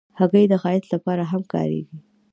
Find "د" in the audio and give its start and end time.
0.49-0.53